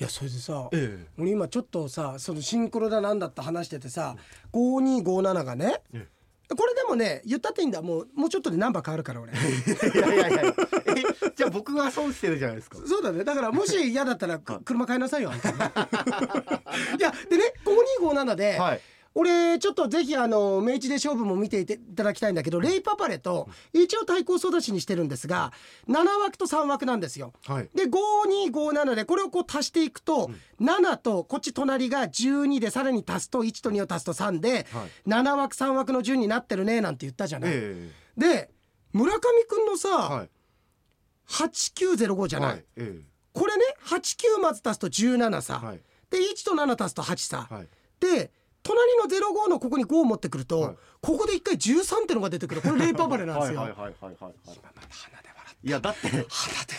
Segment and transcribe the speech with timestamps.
[0.00, 4.14] いやそれでさ、え俺今ちょっとさそのシンクロだなんだって話しててさ
[4.52, 6.06] 5257がねえ
[6.56, 7.82] これでもね言ったっていいんだ。
[7.82, 9.32] もうもうちょっとでナンバー変わるから俺。
[9.32, 10.54] いやいやいや。
[10.86, 12.78] えじゃあ僕が損してるじゃないですか。
[12.86, 13.22] そうだね。
[13.22, 15.30] だからもし嫌だったらく車買いなさいよ
[16.98, 17.52] いやでね
[18.00, 18.80] 5257で、はい
[19.14, 25.52] 俺ちょっとぜひあの明治で勝負も見ていただきたいんだけどレイパパレと一応対抗育ちにしてるんですが
[25.88, 27.32] 7枠と3枠なんですよ。
[27.46, 27.70] はい。
[27.74, 35.10] で5257でこれをこう足していくと、7とこっち隣が12でさらに足すと1と2を足すと3で、はい。
[35.10, 37.50] 7枠3枠の順になってるねなんて言ったじゃない。
[37.52, 38.50] えで
[38.92, 40.30] 村上くんのさ、えはい。
[41.28, 42.64] 8905じゃない、はい。
[42.76, 43.00] え
[43.32, 45.80] これね89まず足すと17さ、えはい。
[46.10, 47.68] で1と7足すと8さ、はい。
[48.00, 48.30] で
[48.62, 50.76] 隣の05のここに5を持ってくると、はい。
[51.00, 52.60] ここで一回13ってのが出てくる。
[52.62, 53.60] これレイパパレなんですよ。
[53.60, 53.68] は
[55.62, 56.26] いやだってっ鼻で。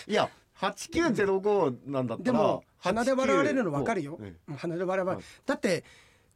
[0.07, 0.29] いや
[0.59, 4.19] 8905なんだったらでも鼻で笑われるの分かるよ、
[4.57, 5.25] 鼻で笑われはい。
[5.45, 5.83] だって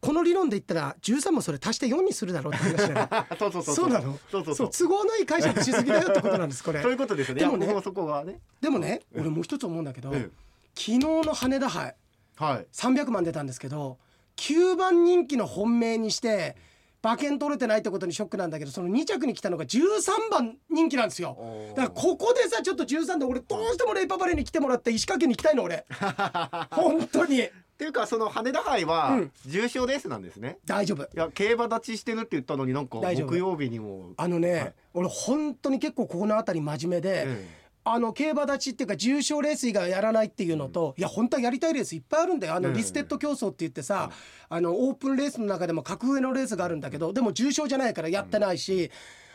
[0.01, 3.89] この理論で言ったら13もそれ足して4にするだろうって話だよえ そうそうそうそう。
[3.89, 4.19] なの？
[4.29, 6.63] そう都合のいい解釈しすぎだよってことなんです。
[6.63, 6.81] これ。
[6.81, 7.41] そういうことですよね。
[7.41, 7.81] でもね。
[7.81, 8.39] そこがね。
[8.59, 9.21] でもねええ。
[9.21, 10.29] 俺もう一つ思うんだけど、え
[10.75, 11.95] 昨日の羽田杯
[12.41, 12.67] えはい。
[12.73, 13.97] 300万出たんですけど
[14.37, 16.55] 9番人気の本命にして
[17.03, 21.37] 馬券取れてないってことにショックなんだけどその2着に来たのが13番人気なんですよ。
[21.75, 25.85] だからここでさちょっと13で俺どうしてもレイパパレに来てもらって石川県に行きたいの俺。
[26.71, 27.41] 本当に。
[27.43, 29.31] っていうかその羽田杯うはん。
[29.45, 31.03] 重賞レースなんですね、大丈夫。
[31.03, 34.11] いや競馬立ちしてるって言ったのになんか木曜日にも。
[34.15, 34.73] あのね、はい。
[34.93, 37.47] 俺本当に結構ここの辺り真面目で、え
[37.85, 42.55] あの競馬立ちっていうか重賞レース以外やらないっていうのと、いや本当はやりたいレースいっぱいあるんだよ。
[42.55, 44.09] あのええリステッド競争って言ってさ、
[44.49, 48.89] あのオープンレースの中でも格上のレースがあるんだけどでも重賞じゃないからやってないし、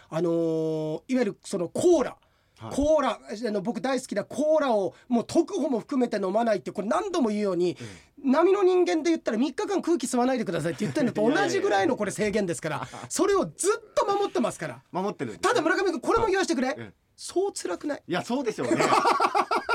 [0.09, 2.17] あのーいわゆるそのコーラ。
[2.59, 2.75] はい。
[2.75, 7.77] コーラあの僕大好きなコーラをもう特保も含めて飲まないってこれ何度も言うように、
[8.25, 14.83] 波の人間で言ったら3日間空気吸わないでくださいって言ってるのと同じぐらいのこれ制限ですからそれをずっと守ってますから。
[14.91, 18.03] 守ってるただ村上君これも言わせてくれ、ええそう辛くない？
[18.07, 18.81] いやそうでしょうね。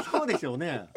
[0.10, 0.88] そうでしょ うね。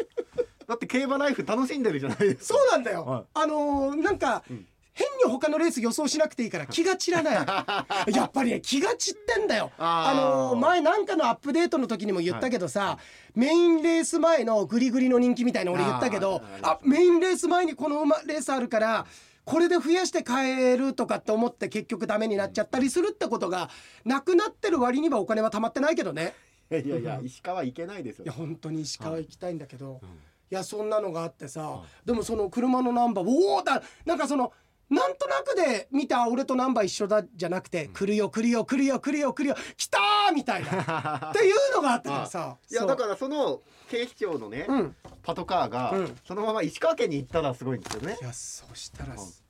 [0.68, 2.58] だって競馬ライフ楽しんでるじゃないですか。
[2.58, 3.24] そうなんだよ、はい。
[3.34, 4.64] あのーなんか、ん。
[4.92, 7.34] 変に他のレース予想しなくていいから気が散らない
[8.16, 9.70] やっぱりね気が散ってんだよ。
[9.76, 12.96] あのー前なんかのアップデートの時にも言ったけどさ、
[13.34, 16.40] メインレース前のグリグリの人気みたいな俺言ったけど。
[16.62, 19.06] あメインレース前にこの馬レースあるから
[19.46, 23.70] これで増やして変えるとかって思って結局ダメになっちゃったりするってことが
[24.04, 26.34] なくなってる割にはお金は貯まってないけどね。
[26.68, 30.08] いやいやいや石川行けないですよいや本当に石川行きたいんだけど、うん
[30.48, 34.52] いやそんなのがあってさ、でもその車のナンバーおおだなんかその
[34.88, 41.30] なんとなくで見た俺とナンバー一緒だじゃなくて、来るよ来るよ来るよ来るよ来るよ来たーみたいな。
[41.30, 42.56] っていうのがあってさ。
[42.70, 44.96] いやだからその警視庁のね、うん。
[45.22, 46.16] パトカーが、うん。
[46.24, 48.16] そのまま石川県に行ったらすごいんですよね。
[48.20, 49.44] いやそしたらす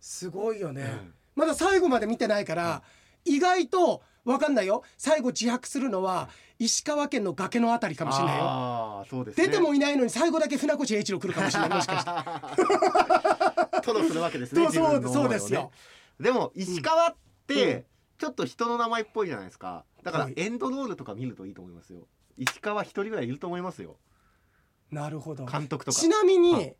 [0.00, 1.14] すごいよね、うん。
[1.36, 2.82] まだ最後まで見てないから、
[3.24, 4.82] 意外と分かんないよ。
[4.96, 6.28] 最後自白するのは
[6.58, 8.42] 石川県の崖のあたりかもしれないよ。
[8.44, 9.46] ああそうですね。
[9.46, 13.80] 出てもいないのに最後だけ船越英一郎来るかもしれないもしかして。
[13.82, 14.68] トロするわけですねそ
[14.98, 15.70] うそうですよ。
[16.20, 17.14] でも石川っ
[17.48, 17.56] うん。
[17.56, 17.86] て
[18.18, 19.84] ちょっと人の名前っぽいじゃないですか。
[20.02, 20.34] だからはい。
[20.36, 22.06] エンドロールとか見るといいと思いますよ
[22.38, 23.96] 石川一人ぐらいいると思いますよ。
[24.90, 25.44] なるほど。
[25.44, 25.98] 監督とか。
[25.98, 26.76] ちなみに、はい。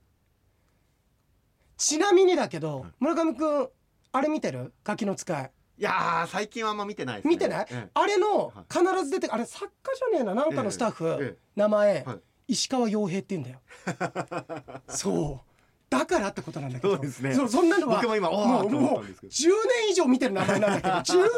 [1.77, 2.91] ちなみにだけど、はい。
[3.01, 3.69] 村上くん
[4.13, 4.73] あれ見てる？
[4.85, 5.53] ガキの使い。
[5.79, 7.35] いやー最近はあんま見てないですね。
[7.35, 11.39] 見てない、えあれのは必ず出てあれ作家じゃねえななんかのスタッフ、ええ。
[11.55, 12.19] 名前、はい。
[12.49, 13.61] 石川洋平って言うんだよ。
[14.89, 15.48] そう
[15.91, 16.97] だからってことなんだけど。
[16.97, 17.35] そうですね。
[17.35, 19.33] そそんなのは僕も今もうもうたんですけど。
[19.33, 19.55] 10
[19.87, 21.29] 年以上見てる名前なんだけど 10年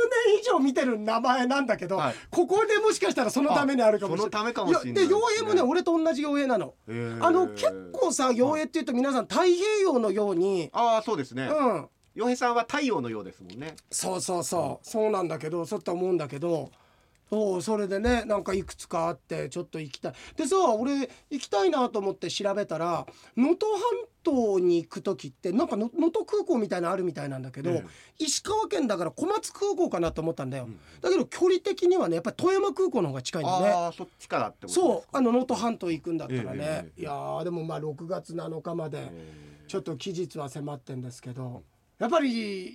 [0.40, 2.14] 以上見てる名前なんだけど、はい。
[2.30, 4.30] ここでもしかしたらそのためにあるかもしれない。
[4.32, 5.02] そのためかもしれない。
[5.02, 6.74] やで洋平もね俺と同じ洋平なの。
[6.88, 7.24] えー。
[7.24, 10.68] あの結構さ洋平っていうと皆さん太平洋のように。
[10.72, 11.44] ああそうですね。
[11.46, 11.88] うん。
[12.14, 13.76] 洋平さんは太陽のようですもんね。
[13.90, 14.88] そうそうそう。
[14.88, 16.70] そうなんだけどそうって思うんだけど
[17.30, 20.12] そうそれでねなんかいくつかあってちょっと行きたい。
[20.36, 23.80] でさ俺行きたいなと思って調べたら能登半
[24.24, 27.84] 島に行く時ってなんかの能登空港みたいなのあるみたいなんだけど、え
[28.18, 30.78] 石川県だから小松空港かなと思ったんだよ、ん。
[31.00, 33.68] だけど距離的にはねやっぱり富山空港の方が近いんだよね。
[33.68, 35.16] ああそっちからってことそう。
[35.16, 39.50] あの能登半島行くんだったらね、ええええいやーでもまあ6月7日まで、え。
[39.68, 41.62] ちょっと期日は迫ってんですけど
[42.00, 42.74] やっぱり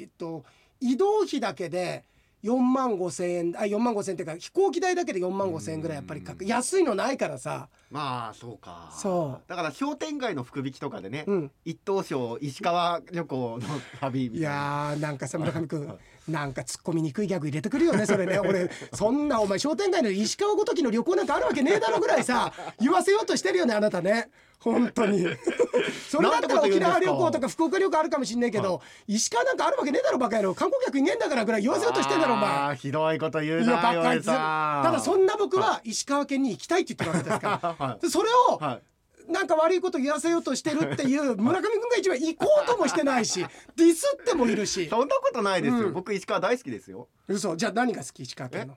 [0.00, 0.46] えーっと
[0.80, 2.06] 移動費だけで
[2.42, 7.68] 4万5千円あ4万5千円っていうか飛行機代だけで4万5千円ぐらいやっぱりかく安いのないからさ。
[7.90, 8.90] ーまあそうか。
[8.92, 9.48] そう。
[9.48, 11.50] だから商店街の福引きとかでね、うん。
[11.64, 13.66] 一等賞石川旅行の
[14.00, 15.92] 旅みたいいなやーなんかさ村上君
[16.28, 18.38] なんか突っ込みにくいギャグ入れてくるよねそれね。
[18.40, 25.26] 俺そんなお前商店街の石川ごときの旅行なんかあるわけねえだろぐらいさ言わせようとしてるよねあなたね本当に。
[26.08, 30.54] それだったら沖縄旅行とか福岡旅行あるかもしんないけど、石川なんかあるわけねえだろバカ野郎。
[30.54, 32.76] 観光客いねえんだからぐらい言わせようとしてんだろお前。
[32.76, 37.86] ひどいこと言うなバカたただそんな僕は石川県に行きたいって言ってるわけですから。
[37.86, 38.80] はでそれをい、は
[39.28, 39.32] い。
[39.32, 43.46] なんか悪いこと言わせようとしてるっていう村上君が一番行こうともしてないし
[43.76, 44.88] ディスってもいるし。
[44.88, 45.92] そんなことないですよ、うん。
[45.94, 47.08] 僕石川大好きですよ。
[47.28, 47.56] 嘘。
[47.56, 48.76] じゃあ何が好き石川県の？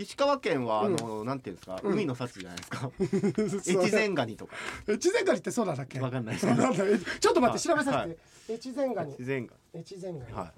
[0.00, 1.92] 石川県はあの、なんていうんですか、うん。
[1.92, 2.90] 海の幸じゃないですか。
[3.84, 4.54] 越前ガニとか。
[4.88, 5.98] 越前ガニってそうなんだっけ？
[6.00, 6.46] わかんないです。
[7.18, 8.54] ちょっと待って調べさはせて。
[8.54, 9.12] 越前ガニ。
[9.14, 10.24] 越前ガ越前ガニ。
[10.26, 10.52] ニは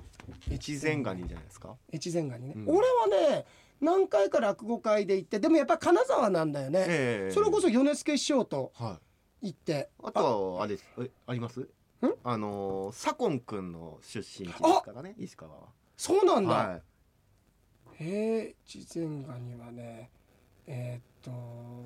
[0.50, 0.54] い。
[0.54, 1.74] 越前ガニじゃないですか？
[1.92, 2.52] 越前ガニね。
[2.54, 2.68] うん。
[2.68, 3.46] 俺はね
[3.80, 6.84] 何回か落語会で行ってでもやっぱ金沢なんだよね。
[6.86, 8.98] ええそれこそ米助師匠とは
[9.42, 9.46] い。
[9.48, 9.88] 行って。
[10.02, 10.86] あとはあれです。
[11.00, 11.66] えあります？
[12.24, 15.68] あのー左近くんの出身地ですからね石川は。
[15.96, 16.80] そうなんだ
[18.00, 20.10] はいへえ越前ガニはね
[20.66, 21.30] えーっと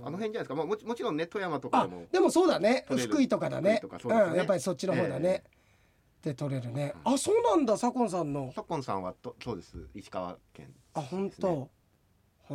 [0.07, 2.85] あの辺じゃないですか、まあ、もちもちろんね富山とかもでもそうだね。
[2.89, 3.79] 福井とかだね。
[3.79, 5.43] 福井とかそうんやっぱりそっちの方だね、
[6.23, 6.95] で取れるね。
[7.05, 7.77] あそうなんだ。
[7.77, 8.53] 左近さんの。
[8.55, 9.77] 左近さんはとそうです。
[9.95, 11.69] 石川県あ本当、
[12.51, 12.55] へ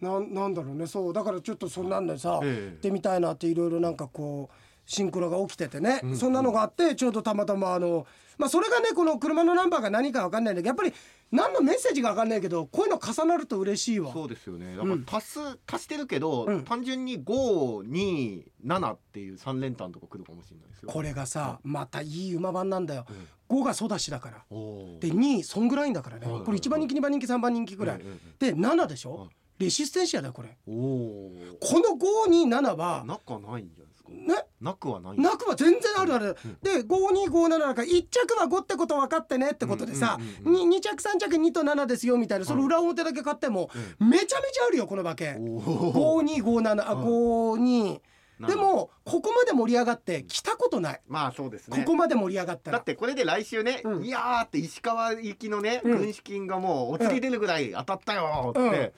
[0.00, 0.86] なんなんだろうね。
[0.86, 1.12] そう。
[1.12, 2.70] だからちょっとそんなんでさ、ええ。
[2.72, 4.54] 行ってみたいなっていろいろなんかこう
[4.86, 6.16] シンクロが起きててね、うん。
[6.16, 10.92] そんなのがあってちょうどたまたまあのまあそれがねこの車のナンバーが何かわかんないんだけどやっぱり
[11.30, 14.12] 何のメッセージがわかんないけどこういうの重なると嬉しいわ。
[14.12, 14.76] そうですよね。
[14.76, 16.64] だから足す、足してるけど、うん。
[16.64, 20.90] 単純に527っていう3連単とか来るかもしれないですよ。
[20.90, 23.06] これがさまたいい馬番なんだよ。
[23.50, 23.60] うん。
[23.60, 24.36] 5がソダシだから。
[24.50, 26.26] で2位そんぐらいんだからね。
[26.26, 28.00] これ1番人気2番人気3番人気ぐらい
[28.38, 29.16] で7でしょ？
[29.16, 29.28] はい。
[29.58, 30.58] レシステンシアだよこれ。
[30.66, 31.96] この
[32.28, 33.93] 527は中ないんじゃない？
[34.08, 34.34] ですか？
[34.34, 34.46] ね？
[34.60, 35.18] なくはない。
[35.18, 36.36] なくは全然あるある。
[36.44, 36.58] うん。
[36.62, 45.38] で5257だから1着は5ってこと分かってねってことでさうんうんうん 2, 着3着2と7ですよみたいなその裏表だけ買ってもめちゃめちゃあるよこの馬券。
[45.42, 48.00] おお5257あはい52
[48.48, 51.00] でもここまで盛り上がって来たことない。
[51.06, 51.78] まあそうですね。
[51.78, 52.78] ここまで盛り上がったら。
[52.78, 54.04] だってこれで来週ね、うん。
[54.04, 55.98] いやーって石川行きのね、うん。
[55.98, 58.92] 軍資金がもうお釣り出るぐらい当たったよーって、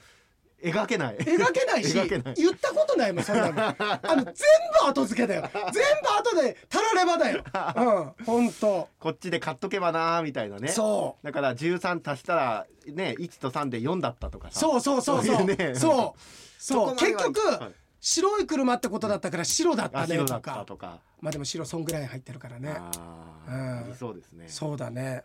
[0.63, 1.17] 描けない。
[1.19, 3.57] 描けないし言ったことないもんそんなの。
[3.61, 3.77] あ
[4.17, 4.35] の全
[4.81, 5.51] 部後付けだよ。
[5.53, 7.45] 全部後でたらればだよ。
[8.19, 10.69] うん本当こっちで買っとけばなーみたいなね。
[10.69, 11.27] そう。
[11.27, 14.61] だから13足したらね1と3で4だったとかさ。
[14.61, 15.37] そうそうそうそう。
[15.37, 15.75] そうね。
[15.75, 16.21] そう。
[16.59, 16.97] そう。
[16.97, 17.75] 結局、はい。
[18.01, 20.65] 白い車ってことだったから白だったねとか。
[20.67, 21.01] とか。
[21.21, 22.75] まあでも白そんぐらい入ってるからね。
[22.79, 23.97] あうん。
[23.97, 24.47] そうですね。
[24.49, 25.05] そうだね。
[25.05, 25.23] はい。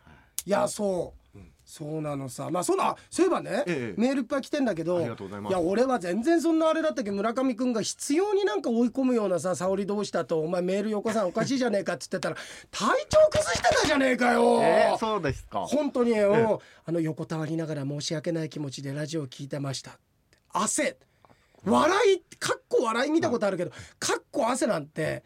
[0.47, 1.20] いやそう、うん
[1.63, 2.49] そうなのさ。
[2.49, 4.01] まあそんなそういえばね、ええ。
[4.01, 5.53] メールいっぱい来てんだけどありがとうございます。
[5.53, 10.25] や俺は全然そんなあれだったけど村上くんが必要になんか追い込むようなさ沙織どうした？
[10.25, 12.35] とお前メール横さんおかしいじゃねえかっつってたら
[12.71, 15.61] 体調崩してたじゃねえかよ、えー、そうですか。
[15.61, 19.97] 本当にあの横たわりながら申し訳ない気持ちでラジオを聞いてました
[20.49, 20.97] 汗。
[21.63, 25.23] 笑いかっこ笑い見たことあるけどかっこ汗なんて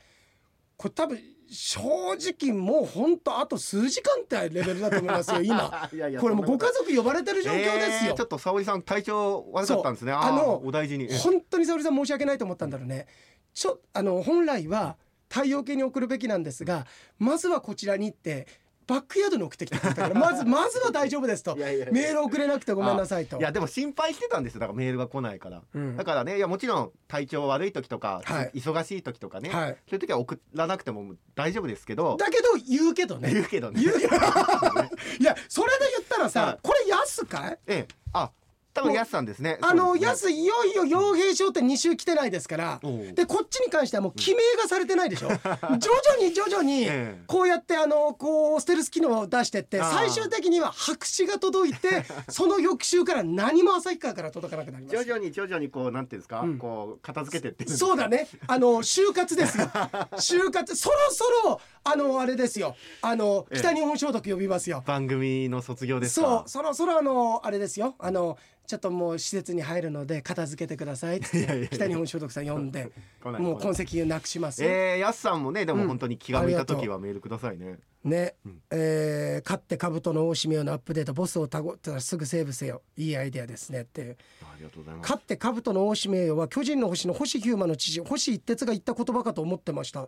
[0.77, 1.17] これ多分
[1.49, 1.79] 正
[2.13, 5.89] 直もう本当あと数時間ってレベルだと思いますよ 今。
[5.93, 8.11] いやいやこれもうご家族呼ばれてる状況ですよ。
[8.11, 10.11] えーちょっと沙織さん体調悪かったんですね。
[10.11, 11.07] あのお大事に。
[11.09, 11.17] え。
[11.17, 13.07] 本当に沙織さん申し訳ないと思ったんだろうね。
[13.53, 14.97] ちょあの本来は
[15.29, 16.85] 太陽系に送るべきなんですが
[17.19, 18.47] まずはこちらに行って
[18.87, 21.55] バックヤードに送ってきてくれたからまず まずは大丈夫ですと。
[21.55, 23.37] メール送れなくてごめんなさいと。
[23.37, 24.55] いやでも心配してたんです。
[24.55, 25.97] よだからメールが来ないから、うん。
[25.97, 28.51] だからねいやもちろん体調悪い時とか、はい。
[28.55, 29.77] 忙しい時とかね、はい。
[29.89, 32.17] そういう時は送らなくても大丈夫ですけど。
[32.17, 33.31] だけど言うけどね。
[33.33, 33.81] 言うけどね。
[33.81, 33.95] 言う
[35.19, 36.59] いやそれで言ったらさ、はい。
[36.61, 37.57] これ安かい？
[37.67, 37.87] ええ。
[38.13, 38.31] あ
[38.75, 39.57] 多分やすさんですね。
[39.61, 42.79] あの、そうです安いよいよ傭兵商店2週来てないですから
[43.13, 45.29] でこっちに関してはもう記名がされてないでしょ。
[45.31, 47.23] 徐々に徐々にええ。
[47.25, 54.97] こうやってあのこうステルス機能を出してって最終的には白紙が届いて その翌週から何も旭川から届かなくなります。
[54.97, 56.57] 徐々に徐々にこうなんていうんですか、うん。
[56.57, 58.27] こう片付けてってるそうだね。
[58.47, 59.65] あの就活ですよ。
[60.19, 60.75] 就活。
[60.75, 62.75] そろそろあのあれですよ。
[63.01, 63.59] あのええ。
[63.59, 64.83] 北日本消毒呼びますよ。
[64.85, 66.49] 番組の卒業ですそかう。
[66.49, 67.95] そろそろあのあれですよ。
[67.99, 72.91] あのちょっともう施設に入るので片付けてください北日本消毒さん呼んで。
[73.23, 75.79] もう痕跡をなくしますよ、えー、やすさんもねでうん。
[75.79, 78.61] も本当に気が向いた時はメールくださいね、ね、うん。
[78.71, 82.81] えー勝って兜の大締めよのアップデートボスをたごったらすぐセーブせよ。
[82.97, 84.17] いいアイデアですねっていう。
[84.41, 85.09] ありがとうございます。
[85.09, 90.07] 勝って兜の大締めよは巨人の星の星ヒューマの知事星一徹が言った言葉かと思ってました。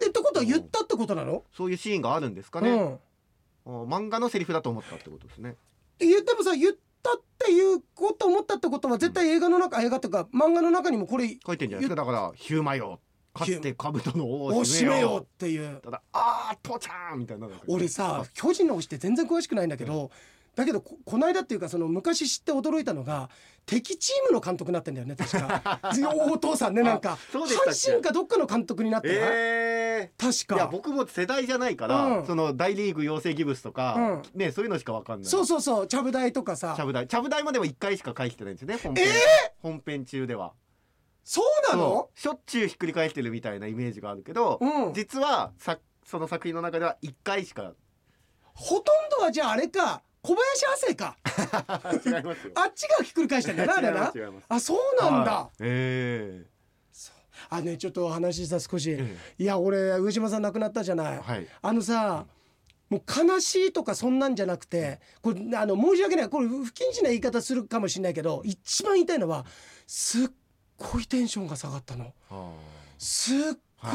[0.00, 2.98] えってことは言ったってことなの、そういうシーンがあるんですかね、うん。
[3.66, 5.56] あ漫画のセリフだと思ったってことですね。
[5.98, 11.96] 言ってもさ言ったっていうこと思ったってことは絶対映画の中、映画とか漫画の中にもこれ書いてんじゃないですか。
[11.96, 13.00] だからヒューマよ
[13.34, 14.64] 勝って兜の尾おを締めよう。
[14.66, 15.80] しめようっていう。
[15.82, 20.10] ただあー父ちゃんみたいな俺さ巨人の推しって全然詳しくないんだけど、
[20.56, 23.28] だけどここの間っていうかその昔知って驚いたのが
[23.66, 25.80] 敵チームの監督になってんだよね確か。
[26.32, 27.18] お父さんねなんか。
[27.30, 32.26] 阪神かどっかの監督になってない、え確ー、いやか僕も世代じゃないから、うん。
[32.26, 35.30] その大リーグ養成ギブスとか、ねそういうのしかわかんない。
[35.30, 36.74] そうそうそうちゃぶ台とかさ。
[36.74, 37.06] ちゃぶ台。
[37.06, 40.54] ちゃぶ台までも1回しか返してないんですよね本編,、え本編中では。
[41.22, 42.08] そうなの？
[42.14, 44.94] しょっちゅうひっくり返してるみたいなイメージがあるけど、うん。
[44.94, 47.74] 実はさその作品の中では1回しか。
[48.54, 51.16] ほとんどはじゃああれか小林亜生か。
[52.04, 52.52] 違いますよ。
[52.56, 54.12] あっちがひっくり返してんだなあれな。
[54.48, 55.54] あそうなんだ、はい。
[55.60, 56.44] え
[57.48, 61.46] あねちょっと話さ少し、えいや俺上島さん亡くなったじゃない、えはい。
[61.62, 62.26] あのさ、
[62.90, 66.28] もう悲しいとかそんなんじゃなくてこれあの申し訳ない。
[66.28, 69.46] これ不謹慎な言い方するかもしれないけど一番言いたいのは
[69.86, 70.28] すっ
[70.76, 72.12] ごいテンションが下がったの。
[72.30, 72.50] あ
[72.98, 73.36] すっ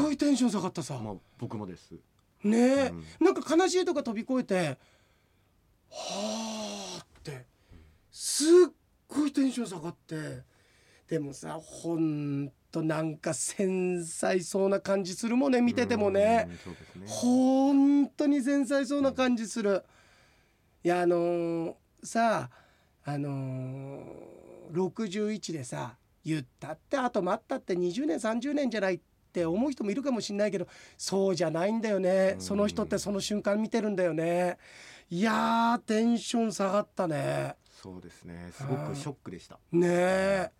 [0.00, 1.92] ごいテンション下がったさ、ーまあ僕もです。
[2.44, 3.26] ねえ、うん。
[3.26, 4.78] なんか悲しいとか飛び越えて
[5.92, 7.46] はあって。
[8.10, 8.46] すっ
[9.08, 10.42] ごいテンション下がって。
[11.08, 16.48] でもさほんとなんか繊細そうな感じするもんね見ててもね。
[16.48, 17.06] うんそうですね。
[17.06, 19.84] 本当に繊細そうな感じする。
[20.82, 22.50] いやあのーさ
[23.04, 29.00] ああのー、61でさ言ったってあと待ったって20年30年じゃないっ
[29.32, 32.32] て思う人もいるかもしれないけどそうじゃないんだよね。
[32.36, 32.40] うん。
[32.40, 34.56] その人ってその瞬間見てるんだよね
[35.12, 37.56] いやーテンション下がったね。
[37.82, 38.50] そうですね。
[38.54, 39.58] すごくショックでした。
[39.70, 40.50] ねえ。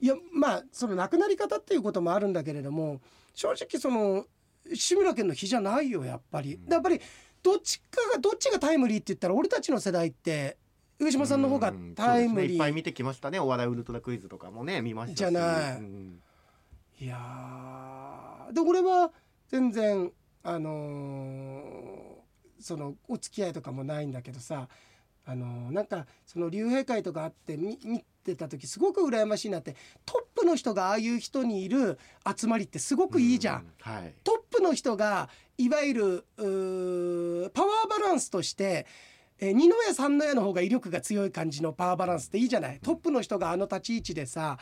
[0.00, 3.00] いやまあその亡くなり方っていうこともあるんだけれども
[3.34, 4.26] 正直その
[4.74, 6.72] 志村けんの日じゃないよやっぱり、うん。
[6.72, 7.00] やっぱり
[7.40, 10.56] どっちかがどっちがタイムリーって言ったら俺たちの世代って
[10.98, 12.54] 上島さんの方がうんタイムリー、ね。
[12.54, 13.38] いっぱい見てきましたね。
[13.38, 15.18] お笑いウルトラクイズとかもね見ましたし。
[15.18, 15.76] じゃない。
[15.76, 16.20] うん。
[16.98, 18.52] いやー。
[18.52, 19.12] で俺は
[19.46, 20.10] 全然
[20.42, 21.93] あのー
[22.64, 24.68] そのお付き合いとかもないんだけどさ
[25.26, 31.98] あのーなんかその竜兵会とかあって見見てた時すごく羨ましいなってトップの人がああいう人にいる
[32.36, 33.60] 集まりってすごくいいじゃん。
[33.60, 34.14] うはい。
[34.24, 35.28] トップの人が
[35.58, 36.42] いわゆるパ
[37.62, 38.86] ワーバランスとして、
[39.38, 42.80] えー二の矢三の矢の方が威力が強い感じのパワーバランスっていいじゃない？
[42.82, 44.58] トップの人があの立ち位置でさ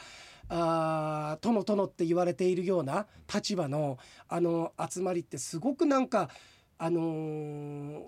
[0.49, 6.29] あー殿殿って言われているような立場のあの集まりってすごくなんか
[6.85, 8.03] あのー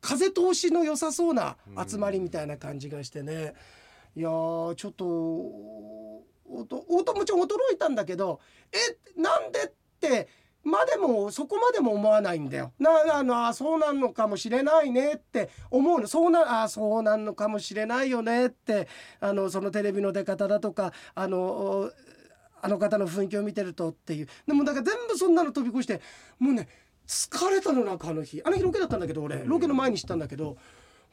[0.00, 3.54] 風通しの良さそうな集まりみたいな感じがしてね。
[4.14, 6.24] いやちょっとお
[6.68, 8.38] とおともちろん驚いたんだけど
[8.72, 10.28] えなんでって
[10.62, 12.72] までもそこまでも思わないんだよ。
[12.78, 16.06] なあのあそうなんのかもしれないねって思うの。
[16.06, 18.86] そうなあそうなんのかもしれないよねって
[19.18, 21.90] あのそのテレビの出方だとかあの
[22.62, 24.28] あの方の雰囲気を見てるとっていう。
[24.46, 26.00] でもだから全部そんなの飛び越して
[26.38, 26.68] もうね
[27.06, 28.42] 疲れたのなんかあの日。
[28.44, 29.42] あの日ロケだったんだけど俺。
[29.44, 30.56] ロケの前に知ったんだけど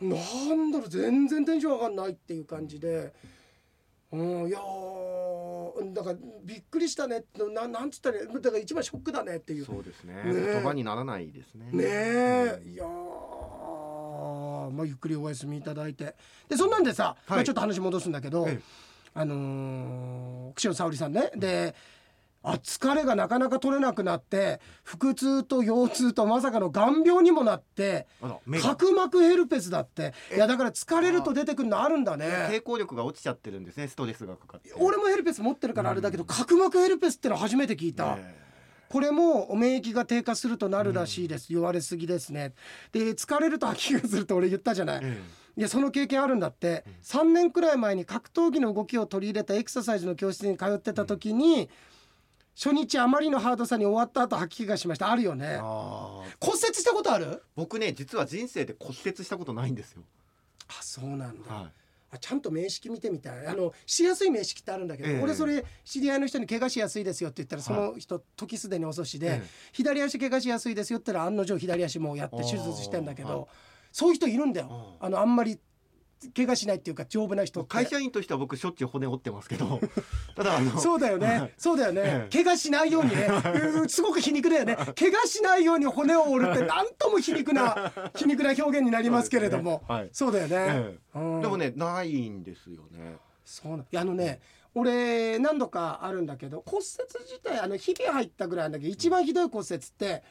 [0.01, 3.13] なんだろう全然テンション上がんないっていう感じで。
[4.11, 8.27] うん、いやーだからびっくりしたねななんつったらいい？
[8.27, 9.65] だから一番ショックだねっていう。
[9.65, 10.13] そうですね。
[10.13, 10.21] ね。
[10.25, 11.65] え言葉にならないですね。
[11.71, 12.61] ねえ。
[12.63, 16.15] いやーまあゆっくりお休みいただいて。
[16.47, 18.61] でそんなんでさ、まあ、ちょっと話戻すんだけど、ええ。
[19.15, 21.31] あのー、串野沙織さんね。
[21.35, 21.73] で
[22.43, 28.05] あ疲れがなかなか取れなくなって腹痛と腰痛とまさかの眼病にもなって
[28.61, 30.13] 角膜ヘルペスだって。
[30.35, 32.25] いやだから疲れると出てくるのあるんだね。
[32.51, 34.73] 抵抗力が落ちちゃってるんですねストレスがかかって。
[34.75, 38.35] 俺もヘルペス持ってるからあれだけど、角膜ヘルペスっての初めて聞いた、え
[38.89, 42.53] これも免疫が低下するとなるらしいです、言われすぎですね。
[42.91, 45.21] で疲れると吐き気がすると俺言ったじゃない、え
[45.55, 51.69] いやその経験あるんだって、3年くらい前に格闘技の動きを取り入れたエクササイズの教室に通ってた時に、
[52.55, 55.11] 初日あまりのハードさに終わった後吐き気がしました。
[55.11, 55.57] あるよね。
[55.57, 57.41] 骨折したことある？
[57.55, 60.03] 僕ね実は人生で骨折したことないんですよ。
[60.67, 61.71] あそうなんだ、は
[62.11, 63.47] あちゃんと名式見てみたい。
[63.47, 65.21] あのしやすい名式ってあるんだけど、ええ。
[65.23, 69.47] 俺それ知り合いの人に怪我しやすいですよって言ったらそはの人、時すでに遅しで、ええ。
[69.71, 73.47] 左足怪我しやすいですよって言ったら案の定左足もうやって手術してんだけど、はい。
[73.91, 74.95] そういう人いるんだよ。
[74.99, 75.59] あのあんまり
[76.31, 79.79] 怪我しないっていうか丈夫な人会社員としては僕しょっちゅう骨折ってますけど。
[80.35, 81.53] ただあのそうだよね、はい。
[81.57, 82.43] そうだよね、ええ。
[82.43, 83.27] 怪我しないようにね。
[83.75, 84.75] う んすごく皮肉だよね。
[84.75, 89.83] 怪我しないように骨を折るってなんとも皮肉な 皮肉な表現になりますけれども。
[89.87, 90.09] そうねはい。
[90.11, 91.41] そうだよね、えうん。
[91.41, 93.17] でもねないんですよね。
[93.45, 94.39] そうなんいやあのね
[94.75, 96.85] 俺何度かあるんだけど骨折
[97.25, 100.23] 自体あのひび入ったぐらいなんだけど一番ひどい骨折って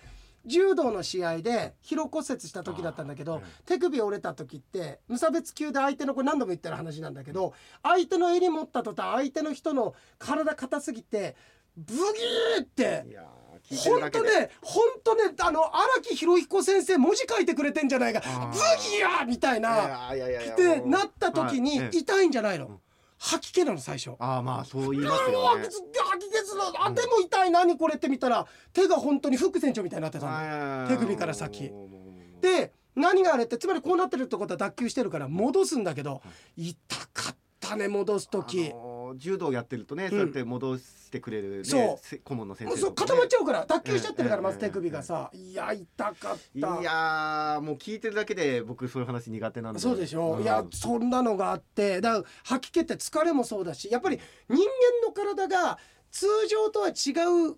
[0.47, 11.37] 柔道の試合で疲労骨折した時だったんだけど手首折れた時って無差別級で相手のこれ何度も言ってる話なんだけど相手の襟持った途端相手の人の体硬すぎて
[11.77, 13.05] ブギーって
[13.77, 18.21] 本当ね本当ねあの荒木博彦先生文字書いてくれてんじゃないか。
[18.21, 22.81] ブギーみたいなってなった時に痛いんじゃないの
[23.25, 24.17] 吐き気なの最初。
[24.19, 30.89] ああまあそう言いますよね吐き気するあでも痛い何これって見たら手が本当に副船長みたいになってたの。
[30.89, 31.71] 手首から先
[32.41, 36.21] で何があれってつまりこうなってるってことは脱臼してるから戻すんだけど
[36.57, 36.75] 痛
[37.15, 38.75] かったね戻す時あ。
[38.75, 41.99] のー柔道やってるとね、そうやって戻してくれる、ね、そう。
[42.01, 46.37] せ顧問の先生そう固まっちゃうから脱臼しちゃってるからええまず手首がさいや痛かった。
[46.55, 50.43] いやーもう聞いてるだけで僕そういう話苦手なんでそうでしょ、ん。
[50.43, 54.65] いやそんなのがあってだから吐き気って疲れもそうだしやっぱり人間
[55.07, 55.79] の体が
[56.11, 57.57] 通常とは違う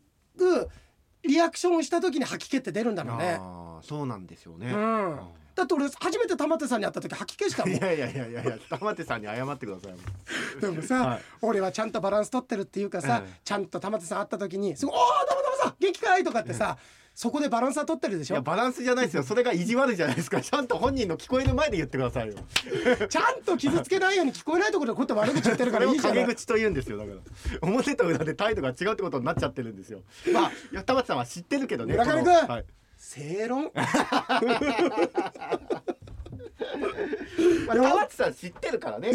[1.22, 3.38] リアクションをした時に吐き気って出るんだろうね。
[3.82, 5.18] そうなんですよね、うん
[5.54, 11.20] だって俺初めて玉手さんに会った時吐き気したもんいやいやいやいや玉手さんに謝ってくださいでもさ、はい。
[11.42, 13.40] 俺はちゃんとバランス取ってるっていうかさ、ええ。
[13.44, 16.76] ちゃんと玉手さん会った時にすごい「おお玉手さん元気かい?」とかってさ、
[17.14, 18.34] そこでバランスは取ってるでしょ？
[18.34, 19.22] いやバランスじゃないですよ。
[19.22, 20.40] それが意地悪じゃないですか。
[20.40, 22.34] ちゃんと本人の聞こえる前で言ってくださいよ。
[23.08, 26.22] ちゃんと傷つけないように聞こえないところでこうやって悪口言ってるからいいじゃない？
[26.22, 27.18] 陰口と言うんですよだから。
[27.62, 30.00] 表と裏で態度が違うってことになっちゃってるんですよ。
[30.32, 31.94] まあ玉手さんは知ってるけどね。
[31.94, 32.32] 村上君。
[32.34, 32.64] はい
[33.14, 33.70] 正論？
[37.66, 39.12] まあ、玉手さん知ってるからね。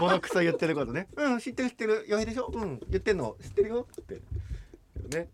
[0.00, 1.08] ボロクソ言ってることね。
[1.16, 2.06] うん知ってる知ってる。
[2.08, 2.50] 余平でしょ？
[2.52, 3.86] うん言ってんの知ってるよ。
[4.00, 4.14] って。
[5.16, 5.28] ね。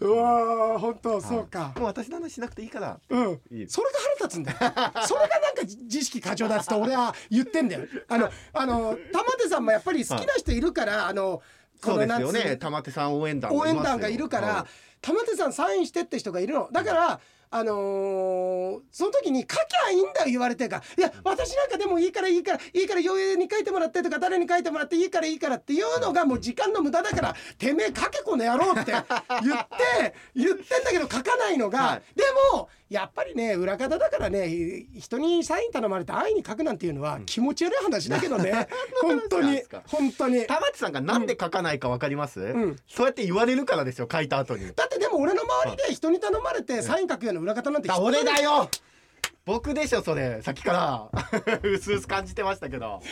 [0.00, 2.98] うわー本当そうか、もう私の話しなくていいから。
[3.08, 3.40] うん。
[3.52, 4.58] いいそれが腹立つんだよ。
[5.06, 7.82] それがなんか自意識過剰だっつって俺は言ってんだよ。
[8.08, 11.42] あの あの玉手さんもやっぱり好きな人いるから、あの
[11.82, 12.56] こそうですよね。
[12.56, 14.66] 玉手さん応援団応援団がいるから、は
[15.04, 16.68] 玉手さんサインしてって人がいるの。
[16.72, 17.20] だから、
[17.50, 32.02] あのーその時に書きゃいいんだよ言われてるから「いや私なんかでもいいからいいからいいから余裕に書いてもらって」とか誰に書いてもらっていいからいいからっていうのがもう時間の無駄だから「てめえ書けこの野郎」って言って言ってんだけど書かないのが、はい。
[32.16, 34.48] でもやっぱりね裏方だからね
[34.96, 38.68] 人にサイン頼まれて安易に書くなんていうのは気持ち悪い話だけどね、
[39.02, 39.46] 本当に。
[39.48, 39.82] なんですか？
[39.86, 40.46] 本当に。
[40.46, 42.76] 玉手さんがなんで書かないかわかります、ん。
[42.88, 44.72] そうやって言われるからですよ書いた後に。
[44.74, 48.70] だってでも俺の周りで人に頼まれてサイン書くような裏方なんて俺だよ！
[49.44, 50.40] 僕でしょそれ。
[50.42, 51.10] さっきから。
[51.62, 53.02] うすうす感じてましたけど。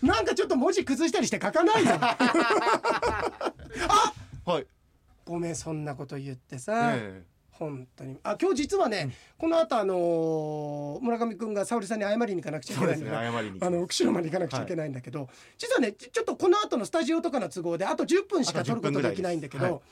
[0.00, 1.90] なんかちょっと文字崩したりして書かないよ
[4.46, 4.66] はい、
[5.24, 7.22] ごめんそんなこと言ってさ、え
[7.58, 8.16] 本当に。
[8.22, 19.80] あ今日実はね、この後あのー村上くんが沙織さんに謝りに行かなくちゃいけないんだそうですね謝りにあの釧路まで行かなくちゃいけないんだけど、実はねちちょっとこの後のスタジオとかの都合であと10分しかあと10撮ることできないんだけど、分ぐらい。
[19.80, 19.84] で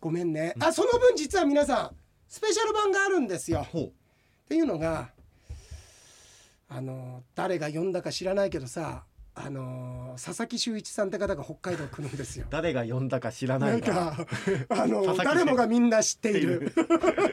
[0.00, 1.90] ごめんね、あその分実は皆さん
[2.28, 3.66] スペシャル版があるんですよ。
[3.72, 3.90] っ
[4.46, 5.08] ていうのが
[6.68, 9.04] あの誰が呼んだか知らないけどさ
[9.36, 12.46] あの佐々木修一さんって方が北海道来るんですよ。
[12.50, 13.74] 誰が呼んだか知らなな。
[13.74, 14.16] いんかか
[14.68, 16.72] あの誰もがみんな知っている。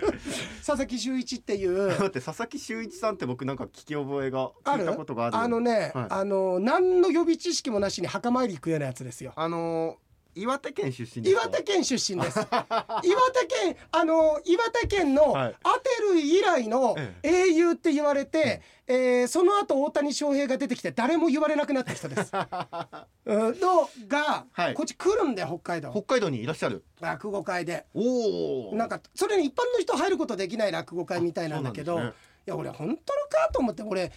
[0.65, 1.89] 佐々木修一っていう。
[1.89, 6.07] だって佐々木修一さんって僕なんか聞き覚えが聞いたことがあるあのね、はい。
[6.09, 9.33] あの何の予備知識もなしに墓参り行くようなやつですよ。
[9.35, 11.41] あのー岩手県出身ですか？
[11.44, 12.39] 岩手県出身です。
[12.48, 15.56] 岩手県あの岩手県のはい。
[15.63, 22.32] アテル以来のえ英雄って言われて、えーその後大谷翔平が出てきて誰も言われなくなった人です。
[23.26, 24.74] うんのが、はい。
[24.74, 25.91] こっち来るんだよ北海道。
[25.91, 26.84] 北海道にいらっしゃる。
[27.00, 27.86] 落語会で。
[27.94, 32.06] おおなんかそれに一般の人入ることできない落語会みたいなんだけど、ね。
[32.48, 34.12] いや俺本当のかと思って俺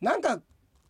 [0.00, 0.40] なんか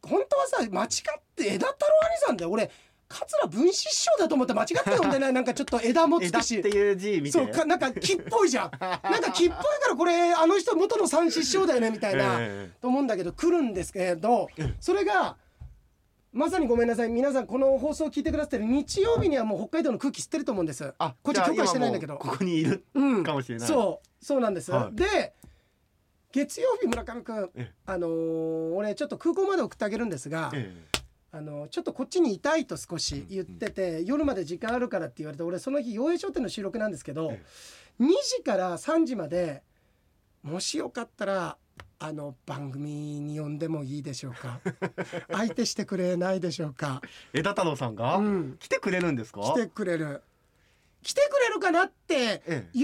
[0.02, 2.70] 本当はさ間違って枝太郎兄さんで俺
[3.12, 5.32] 桂文枝師匠だと思って間違って呼んでない？
[5.34, 6.58] なんかちょっと枝もつ枝くし。
[6.58, 8.70] っていう字見てそうかなんか木っぽいじゃん。
[8.80, 12.80] なんか木っぽいからこれあの人元の三師匠だよねみたいな、ええ。
[12.80, 14.48] と思うんだけど来るんですけど
[14.80, 15.36] それが
[16.32, 20.92] まさにごめんなさい皆さんこの放送を聞いてくださってる日曜日にはもう北海道の空気吸ってると思うんです。
[20.98, 22.16] あこっち許可してないんだけど。
[22.16, 23.22] ここにいるうん。
[23.22, 23.68] かもしれない。
[23.68, 24.96] そうそうなんです、はい。
[24.96, 25.34] で
[26.32, 27.72] 月曜日村上君ええ。
[27.84, 30.74] あのー俺ちょっと空港まで送ってあげるんですが、え
[31.34, 37.42] あのちょっとこっちにいたいと少し言ってて、夜まで時間あるからって言われて俺その日洋栄商店の収録なんですけど、え
[38.00, 39.62] 2時から3時まで
[40.42, 41.56] もしよかったら
[41.98, 44.60] あの番組に呼んでもいいでしょうか？
[45.32, 47.00] 相手してくれないでしょうか？
[47.32, 48.56] え枝太郎さんが、うん。
[48.58, 49.40] 来てくれるんですか？
[49.40, 50.22] 来てくれる。
[51.02, 52.68] 来てくれるかなってええ。
[52.74, 52.82] い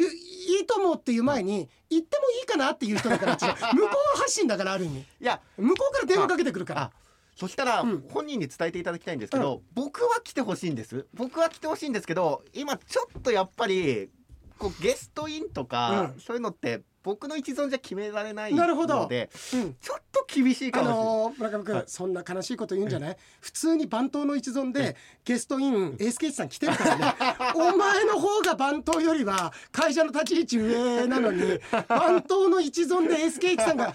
[0.62, 5.00] いと思うっていう前に行ってもいいかなっていう人だから向こう発信だからある意味。
[5.00, 5.38] いや。
[5.58, 6.80] 向こうから電話かけてくるから。
[6.84, 6.90] あ
[7.38, 8.04] そしたら、うん。
[8.08, 11.06] 本人に伝えていただきたいんですけど、僕は来てほしいんです。
[11.14, 14.10] 僕は来てほしいんですけど今ちょっとやっぱり
[14.58, 16.20] こうゲストインとか、うん。
[16.20, 19.02] そういうのって僕の一存じゃ決められないなるほど。
[19.02, 19.74] のでうん。
[19.80, 21.84] ちょっと厳しいかあもしれない、のー村上君、はい。
[21.86, 23.16] そんな悲しいこと言うんじゃない？
[23.40, 27.14] 普通に番頭の一存でゲストインエースケイチさん来てるからね。
[27.54, 33.94] お前の方が番頭よりは会社の立ち位置上なのに番頭の一存でエースケイチさんが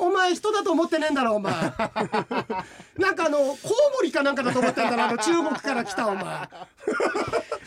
[0.00, 1.52] お前人だと思ってねえんだろお前。
[2.96, 3.56] なんかあのコウ
[3.96, 6.48] モリかなんかだと思ってんだろあの中国から来たお前。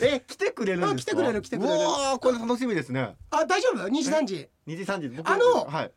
[0.00, 0.92] え来てくれるんですか？
[0.92, 1.74] あ来てくれる来てくれる。
[1.76, 3.14] うわーこれ楽しみですね。
[3.30, 4.48] あ大丈夫？2時3時。
[4.66, 5.08] 2時3時。
[5.10, 5.92] 僕あのはい。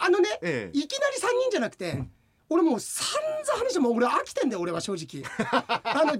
[0.00, 0.78] あのね、ええ。
[0.78, 2.02] いきなり3人じゃなくて、
[2.50, 5.24] 俺もう散々話してもう俺飽きてんだよ俺は正直。
[5.84, 6.18] あの15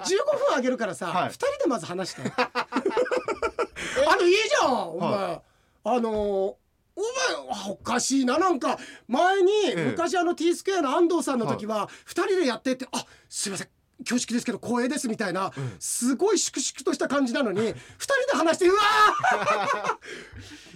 [0.48, 1.28] 分あげるからさ、はい。
[1.28, 2.22] 2人でまず話して。
[2.36, 5.42] あのいいじゃんお前、は
[5.84, 6.56] あの
[6.94, 8.38] お前あおかしいな。
[8.38, 8.78] なんか
[9.09, 9.85] 前に、ええ。
[9.90, 13.68] 昔あの T スクエアの安藤さんの時は2人でやってって「あすいません。
[13.98, 15.52] 恐縮ですけど光栄です」みたいな、ん。
[15.78, 19.98] すごい粛々とした感じなのに2人で話してうわ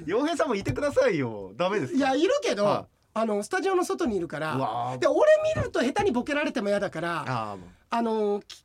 [0.04, 1.52] 洋平さんもいてくださいよ。
[1.56, 5.20] ダメですいやいるけど、はあのスタジオの外にいるからで俺
[5.54, 7.56] 見ると下手にボケられても嫌だから
[7.88, 8.62] あのき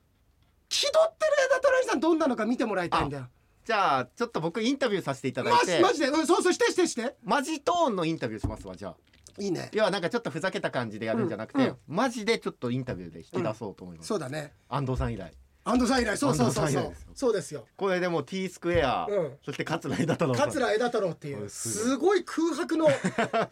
[0.67, 3.27] 気取ってる枝虎さんどんなのか見てもらいたいんだよ。
[3.65, 7.15] じゃあちょっと僕インタビューさせていただいマてジマジで、うん、そうそうしてしてして。
[7.23, 8.95] マジトーンのインタビューしますわじゃあ。
[9.37, 9.69] いいね。
[9.73, 11.69] 要はなんかちょっとふざけた感じでやるんじゃなくて、うん。
[11.69, 11.77] うん。
[11.87, 14.53] マジでちょっとインタビューで引き出そうと思います、そうだね。
[14.67, 15.31] 安藤さん以来
[15.63, 16.93] 安藤さん以来そうそうそうそう。
[17.13, 17.67] そうですよ。
[17.77, 19.31] これでも T スクエア、うん。
[19.45, 22.87] そして桂枝太郎桂枝太郎っていううんすすごい空白の
[23.29, 23.49] 空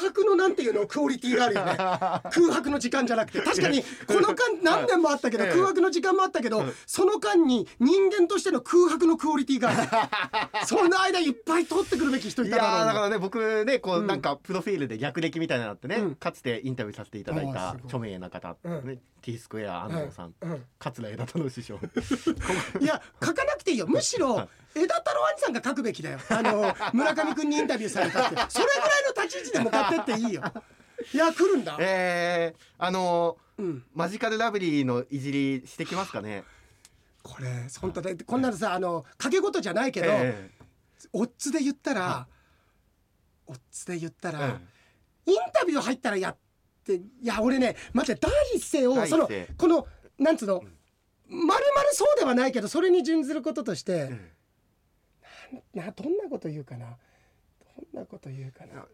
[0.00, 1.76] 白のなんていうのクオリティがあるよね。
[2.34, 3.40] 空白の時間じゃなくて。
[3.40, 5.50] 確かに この間何年もあったけどええ。
[5.52, 6.72] 空白の時間もあったけどうん。
[6.86, 10.66] その間に人間としての空白のクオリティがある。
[10.66, 14.06] その間いっぱい取ってくるべき人いいたやーだかだろうらね僕ねこう、うん。
[14.08, 16.14] なんかプロフィールで逆歴みたいなのあってね、うん。
[16.16, 18.86] かつてインタビューさせていただいた著名な方、うん。
[18.86, 20.64] ね T スクエア安藤さん、うんうん。
[20.78, 21.78] 桂枝太郎師匠。
[22.80, 23.86] いや書かなくていいよ。
[23.86, 26.18] むしろは枝太郎兄さんが書くべきだよ。
[26.28, 28.36] あの 村上君にインタビューされたって。
[28.48, 30.42] それぐらいの立ち位置で向かってっていいよ。
[31.14, 36.44] いや来るんだ、えー、あのーうん、マジカルラブリーのいじりしてきますかね。
[37.22, 40.50] これ本当でこんなのさあの掛け事じゃないけど、え
[41.12, 42.26] オッズで言ったらは
[43.46, 44.60] オッズで言ったーら、
[45.26, 46.36] インタビュー入ったらやっ
[46.82, 49.86] ていや俺ね待って第一声をそのこの
[50.18, 50.62] なんつうの、
[51.28, 54.32] まるまるそうではないけどそれに準ずることとして、え
[55.74, 56.96] などんなこと言うかな。
[57.92, 58.84] どんなこと言うかな。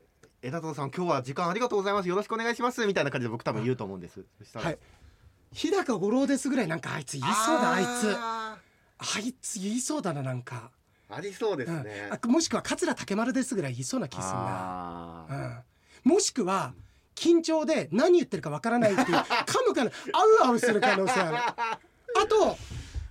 [0.40, 2.08] 枝太郎さん今日は時間ありがとうございます。
[2.08, 2.86] よろしくお願いします。
[2.86, 4.24] みたいな感じで僕多分言うと思うんです。
[4.54, 4.78] はい。
[5.52, 8.14] 日高五郎ですぐらいなんかあいつ言いそうだあいつ。
[8.16, 8.58] あ
[8.98, 11.84] あいつ言いそうだななんか、ーありそうですうん。
[11.84, 15.64] ね、あもしくは桂竹丸ですぐらい言いそうな気するな、
[16.04, 16.74] うん、もしくは
[17.18, 19.24] 緊張で何言ってるかわからないっていう 噛
[19.66, 21.36] むからあうあうする可能性ある。
[21.36, 22.56] あと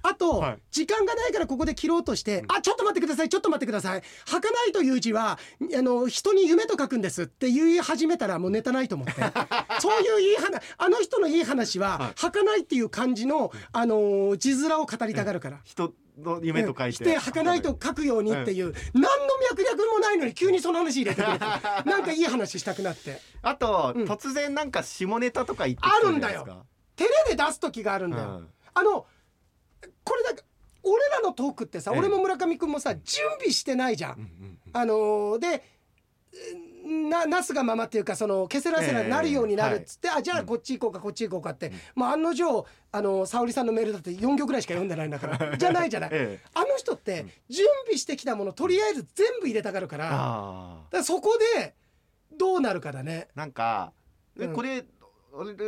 [0.03, 0.57] あと、はい。
[0.71, 5.37] 時間がないからここで切ろうとして「あちょっと待ってくださいちょっと待ってください」「儚い」という字は
[5.75, 9.13] あの人に夢と書くんですって言い始めたらもうネタないと思って。
[9.81, 12.11] そういういい話あの人のいい話は、はい。
[12.15, 15.59] 儚いっていう漢字の、あの字面を語りたがるから。
[15.65, 19.09] 人の夢と書いて、して儚いと書くようにっていう、何の
[19.51, 21.45] 脈略もないのに急にその話入れてくれて
[21.85, 23.21] なんかいい話したくなって。
[23.41, 24.03] あと、うん。
[24.05, 26.65] 突然なんか下ネタとか言ってきあるんだよ。
[26.95, 28.49] 照れで出す時があるんだよ、うん。
[28.73, 29.05] あの
[30.03, 30.43] これだけ
[30.83, 31.99] 俺らのトークってさ、ええ。
[31.99, 34.59] 俺も村上君もさ準備してないじゃん、うんうん。
[34.73, 35.63] あのーで
[36.87, 46.49] ななすがままっていうかそのケセラセラになるようになるっつって、あじゃあこっち行こうかこっち行こうかって、まあ案の定あの沙織さんのメールだって4行ぐらいしか読んでないんだからじゃないじゃない、ええ。
[46.53, 51.75] あの人って準備してきたものとりあえず全部入れたがるからだかあらそこで
[52.37, 53.27] どうなるかだね。
[53.35, 53.91] ーなんか
[54.39, 54.53] えうん。
[54.53, 54.85] これ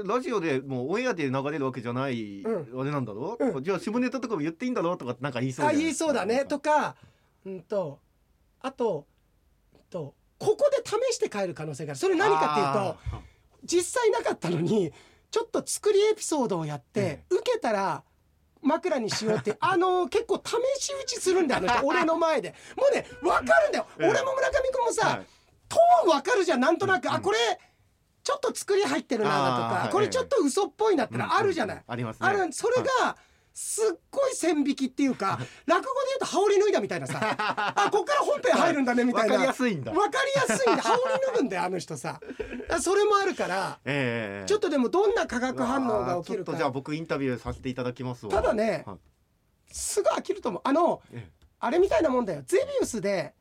[0.05, 4.93] ラジオでもうオンエアで流れるわけじゃない、うあれなんだろ、うじゃあ下ネタとかも言っていいんだろ？
[4.93, 6.45] うとかなんか言いそうあ言いそうだね。
[6.45, 6.95] とか
[7.45, 7.99] うんと
[8.61, 9.05] あと
[9.73, 11.99] うんとここで試して帰る可能性がある。
[11.99, 13.19] それ何かっていうと
[13.65, 14.91] 実際なかったのに
[15.31, 18.03] ちょっと作りエピソードをやってえ、受けたら
[18.61, 22.55] 枕にしようって あの結構試し打ちするんだよあの人 俺の前で。
[22.75, 25.25] もうね分かるんだよ、ええ俺も村上君もさ、はい。
[25.67, 27.13] トーン分かるじゃんなんとなく、うん。
[27.13, 27.37] あこれ
[28.23, 32.27] ちょっと作り入ってるなだとか、これちょっと嘘っぽいなってのあるじゃない、うんうんありますね。
[32.27, 32.53] ある。
[32.53, 33.17] それが
[33.61, 37.19] すっごい線引きっていうか落語で言うと羽織脱いだみたいなさ。
[37.21, 39.33] あこっから本編入るんだねみたいな。
[39.33, 39.91] わかりやすいんだ。
[39.91, 40.11] わか
[40.47, 40.81] りやすいんだ。
[40.81, 42.21] 羽織脱ぐんだよ あの人さ。
[42.69, 48.31] あそれもあるからええちょっとでもどんな化学反応が起きるうわーちょっとじゃあか僕インタビューさせていただきますわ。
[48.31, 48.97] ただねはい。
[49.73, 50.61] すぐ飽きると思う。
[50.63, 52.43] あのえあれみたいなもんだよ。
[52.45, 53.33] ゼビウスで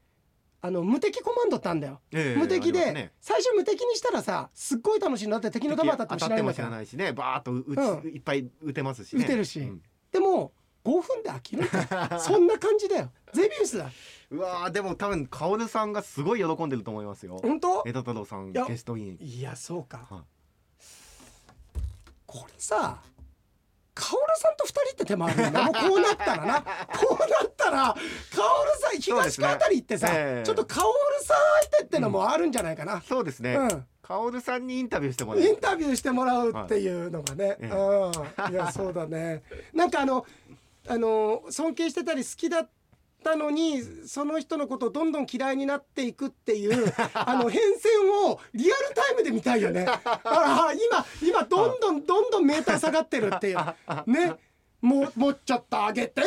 [0.60, 2.00] あの無敵コマンドってあんだよ。
[2.10, 3.12] えええ無敵で、ね。
[3.20, 6.64] 最初無敵にしたらさすっごい楽しいなって敵の弾当たっても知らないんだから。
[6.64, 7.12] 当たっても知らないしね。
[7.12, 9.22] バーッとういっぱい打てますしね。
[9.22, 9.60] 打てるし。
[9.60, 10.52] うんでも
[10.84, 13.10] 5分で飽きるんだよそんな感じだよ。
[13.32, 13.90] ゼビウスだ。
[14.30, 17.38] うわーでも多分カオルさんがすごい喜んでると思いますよ。
[17.42, 17.82] 本当？
[17.86, 20.22] 枝太郎さんゲストインいやそうか、はい。
[22.26, 23.02] これさ
[23.98, 25.64] カオルさんと二人って手もあるよな。
[25.66, 26.62] もうこうなったらな。
[26.62, 28.00] こうなったらカオル
[28.80, 30.46] さん東川あたり行ってさ、ええ。
[30.46, 31.36] ちょっとカオルさん
[31.70, 33.86] 相手ってのもあるんじゃないかな、そうですね、うん。
[34.00, 35.42] カオルさんにインタビューしてもらう。
[35.42, 38.52] インタビューしてもらうっていうのがね、ええうん。
[38.52, 39.42] いやそうだね。
[39.74, 40.24] なんかあの
[40.86, 42.68] あの尊敬してたり好きだっ
[43.28, 49.86] たのにその人のことをどんどん嫌いになっていくっていう あの変遷をリアルタイムで見たいよね。
[49.86, 53.56] ああ今今どんどんどんどんメーター下がってるっていう。
[54.06, 54.36] ね。
[54.80, 56.26] もうもうちょっとあげてよ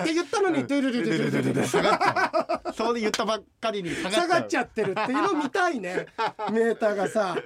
[0.00, 1.94] って言ったのにでゥルルルルルルル下が
[2.70, 6.06] っそうで言ったばっかりに下がっちゃ下がっちゃってるっていうの見たいね
[6.50, 7.36] メーターがさ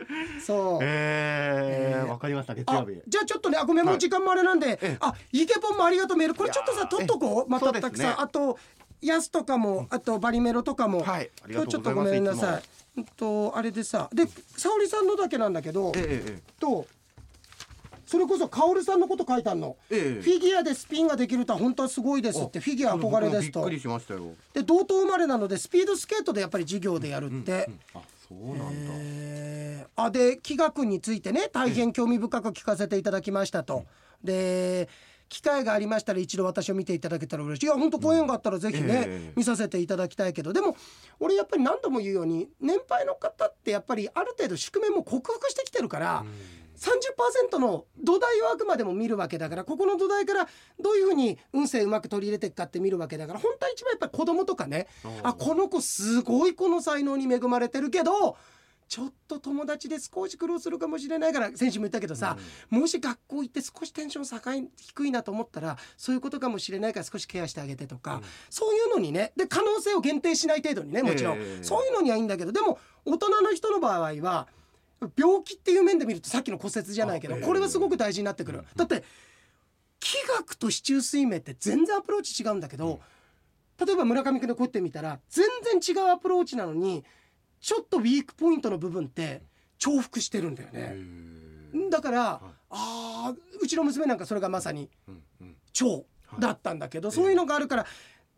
[0.45, 8.59] そうええー、わ、かりました月曜日じゃあちょっとねあごめんもう時間もあれなんで、はい、あイケポンもありがとうメールこれちょっとさ取っとこうまたたくさん、ね、あと
[9.03, 12.59] ヤスとかもあとバリメロとかも、はい、今日ちょっとごめんなさ
[12.97, 14.25] いいとあれでさで
[14.57, 16.87] 沙織さんのだけなんだけど、ええええと
[18.11, 19.99] それこそカオルさんのこと書いてあるの、ええ。
[20.19, 23.61] えフィギュアでスピンができるとは本当はすごいですってフィギュア憧れですと。
[23.61, 24.33] びっくりしましたよ。
[24.53, 28.65] で同等生まれなのでスピードスケートでやっぱり授業でやるって、あそうなんだ、
[28.97, 30.03] えー。
[30.03, 33.85] あで気学についてね大変興味深く聞かせていただきましたと。
[34.25, 34.89] で
[35.29, 37.67] 機会がありましたら一度私を見ていただけたら嬉しい。
[37.67, 39.33] いや本当ご縁があったらぜひね、ええ。
[39.37, 40.53] 見させていただきたいけど。
[40.53, 40.77] でも
[41.21, 46.25] 俺やっぱり何度も言うように年配の方ってやっぱりある程度宿命も克服してきてるから、
[46.81, 50.49] 30%の土台をあくまでも見るわけだからここの土台から
[50.83, 54.87] どういうふうに運勢うまく取り入れていくかって見るわけだから本当は一番やっぱり子供とかね
[55.23, 58.37] あこの子すごいこの才能に恵まれてるけど
[58.89, 62.37] ちょっと友達で少し苦労するかもしれないから先週も言ったけどさ、
[62.71, 71.63] もし学校行って少しテンション高い低いなと思ったらそういうことかもしれないから少しケアしてあげてとか、そういうのにねで可能性を限定しない程度にねもちろん、ええ。
[71.63, 74.49] そういうのにはいいんだけどでも大人の人の場合は
[75.17, 78.65] 病気っていう面で見るとさっきの骨折じゃないけどこれはすごく大事になってくる。
[78.77, 79.03] だって
[79.99, 83.01] 気学と四柱推命って全然アプローチ違うんだけど、
[83.85, 85.47] 例えば村上君でこうやって見たら全
[85.81, 87.05] 然違うアプローチなのに
[87.61, 89.43] ちょっとウィークポイントの部分って
[89.79, 90.97] 重複してるんだよね。
[91.91, 94.91] だから、あーうちの娘なんかそれがまさに
[95.81, 96.05] 腸
[96.39, 97.87] だったんだけど、そういうのがあるから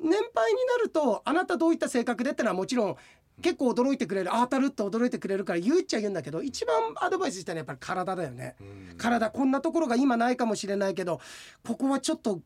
[0.01, 2.97] 年配になるとあなたどういった性格でってのはもちろん
[3.41, 8.57] 結構驚いてくれるあ当たるって驚いてくれるから言うっちゃ言うんだけど一番アドバイスしたのはやっぱり体だよね。
[8.61, 8.65] う
[8.95, 8.97] ん。
[8.99, 11.21] 体こんなところが今ないかもしれないけど
[11.67, 12.41] ここはちょっと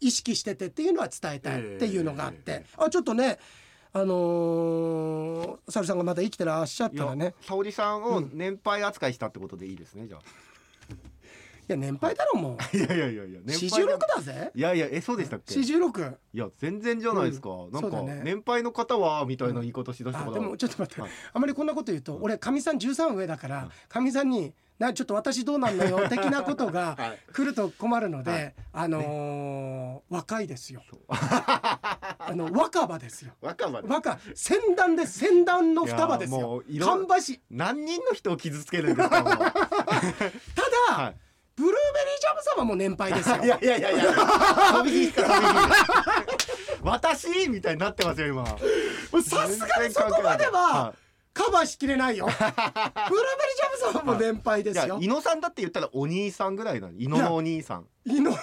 [0.00, 3.38] 意識しててっていうのは伝えたいっていうのがあって、えあちょっとね
[3.92, 7.34] あのー、サルさんがまだ生きてらっしゃったらね。
[7.42, 10.20] 沙織さんを年配扱いしたってことでいいですねじゃい
[11.70, 12.56] や年配だろもう。
[12.58, 14.50] あ いやいやいやいや年四配十六だぜ。
[14.54, 15.54] いやいやえそうでしたっけ？
[15.54, 16.18] 四十六。
[16.32, 17.72] いや全然じゃないですか、うん。
[17.72, 18.22] なんかね。
[18.24, 21.10] 年配の方はみたいな言い方しだしたから、あでもちょっと待って、はい。
[21.32, 27.18] あまりこんなこと言うと俺かみさん13上だからかみさんになちょっと私どうなんのよ 的なことがはい。
[27.32, 28.54] 来ると困るので、はい。
[28.72, 30.82] あのー若いですよ。
[31.10, 33.32] あの若葉ですよ。
[33.40, 36.62] 若葉で若先端で先端の双葉ですよ。
[36.66, 41.16] ういろ看板師何人の人を傷つけるんですかただ、はい
[41.56, 41.76] ブルーベリー
[42.20, 43.36] ジャムさんはもう年配ですよ。
[43.44, 44.04] いやいやいやいや。
[46.82, 48.46] 私みたいになってますよ今。
[49.22, 50.94] さすがにそこまでは
[51.32, 52.26] カバーしきれないよ。
[52.26, 54.98] ブルーベリージャムさんはもう年配ですよ。
[55.00, 56.94] 伊野さんだって言ったらお兄さんぐらいなの。
[56.98, 57.86] 伊野のお兄さん。
[58.06, 58.34] 伊野伊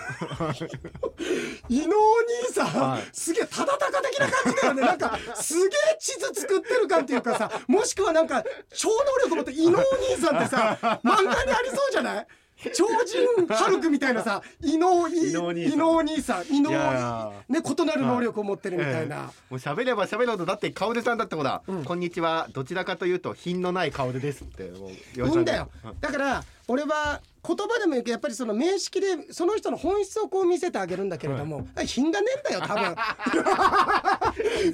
[1.87, 3.01] 野お兄さん、はい。
[3.11, 4.81] すげえただたか的な感じだよね。
[4.83, 8.43] なんかすげえ地図作ってる感っていうかさもしくはなんか
[8.73, 9.87] 超能力持って伊野お兄
[10.21, 12.27] さんってさ 漫画にありそうじゃない？
[12.73, 15.73] 超人ハルクみたいなさ伊野伊伊野お兄さん。
[15.73, 16.47] 伊野お兄さん。
[16.47, 19.15] 伊野いやいやね異なる能力を持ってるみたいえな。
[19.15, 21.83] えもう喋れば喋るほどだって薫さんだってほら、うん。
[21.85, 22.47] こんにちは。
[22.53, 24.95] どちらかというと品のない薫ですってもうい
[25.33, 25.69] いんだよ。
[26.01, 32.95] だから俺は言葉でも言うけどやっぱりその名式でその人の本質をこう見せてあげるんだけれども、品がねえんだよ多分。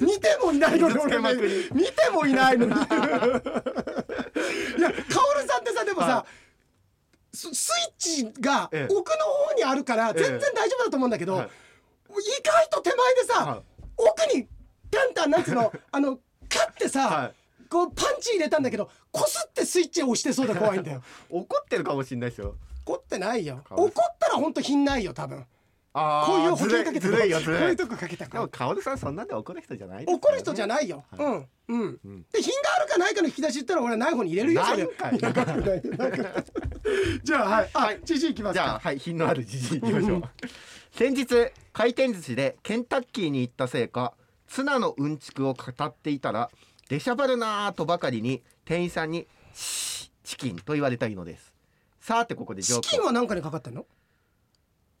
[0.00, 1.20] 見てもいないのに俺。
[1.20, 1.28] ね
[1.72, 2.72] 見てもいないのに。
[2.72, 2.86] いや
[4.90, 6.43] 薫さんってさでもさ、はス
[7.34, 7.52] スイッ
[7.98, 8.94] チがええ。
[8.94, 11.46] 奥の方にあるから全然大丈夫だと思うんだけど、はい。
[11.46, 13.62] 意外と手前でさ、はい。
[13.96, 14.48] 奥に
[14.90, 16.18] タンタンなんつうの あの
[16.48, 17.34] カッてさ、はい。
[17.68, 21.02] こうパンチ入れたんだけどこすってスイッチを押してそうで怖いんだよ。
[21.28, 22.54] 怒ってるかもしれないですよ。
[22.86, 23.64] 怒ってないよ。
[23.70, 25.44] 怒ったら本当品ないよ多分
[25.94, 26.00] こ
[26.38, 27.32] ういう保険かけてこうるい。
[27.70, 31.20] ういとこかけたでもから薫さんそんなんで怒る人じゃないです怒る人じゃないよ、はい。
[31.24, 32.00] うんうん。
[32.04, 32.26] うん。
[32.32, 34.78] で品があるかないかの引き出し言ったら俺はない方に入れるよそい
[37.22, 37.70] じゃあはい。
[37.72, 40.22] あはいじじいきますじゃあかはい品のあるじじい行きましょう。
[40.90, 41.26] 先日
[41.72, 44.14] 回転寿司でケンタッキーに行ったせいか
[44.48, 46.50] ツナのうんちくを語っていたら
[46.88, 51.54] 出しゃばるなぁとばかりに店員さんに「シーチキン」と言われたいのです。
[52.00, 53.86] さてここでチキンは何かにかかってんの？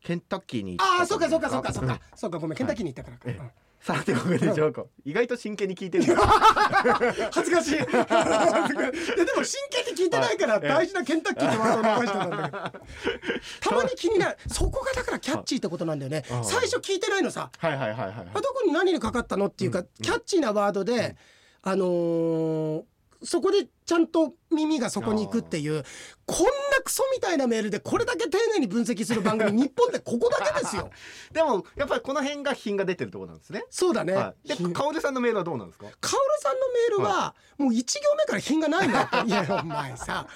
[0.04, 1.88] ケンタッキーにああそうかそうかそうかそううん。
[1.88, 3.22] かそうかごめんケンタッキーに行ったからか。
[3.26, 3.50] えうん。
[3.80, 7.72] さてここでジョーク意外と真剣に聞いてる恥ずかしい。
[7.72, 12.58] でも真剣に聞いてないからはい大事なケンタッキーってワードを残してたんだけど。
[13.60, 14.38] たまに気になる。
[14.46, 16.24] そこがだからキャッチーってことなんだよね。
[16.42, 17.50] 最初聞いてないのさ。
[17.58, 21.16] はいはいはいはいあどこに何にかかったのっていうか、キャッチーなワードで、
[21.62, 22.82] あのー
[23.24, 25.82] そこでちゃんと耳がそこに行くっていう
[26.26, 26.50] こんな
[26.84, 30.90] クソみたいなメールでこれだけ丁寧に分析する番組日本でここだけですよ。
[31.32, 33.64] でもやっぱりこの辺が品が出てるところなんですね。
[33.70, 35.86] そうだね、はい、でひカオルさんのメールはどうなんですか？
[36.00, 40.26] カオルさんのメールは、もう一行目から品がないんだっていやお前さ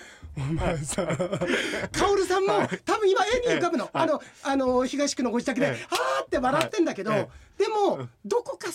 [1.92, 5.86] カオルさんも多分今絵に浮かぶの、あのあの東区のご自宅で、ええ。
[5.90, 8.72] あーって笑ってんだけど、はいでもどこか少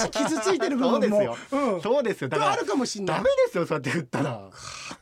[0.00, 1.82] し傷ついてる部 そう分もですよ、うん。
[1.82, 2.28] そうですよ。
[2.28, 3.16] だからあるかもしんない。
[3.16, 4.48] ダメですよそうやって言ったら。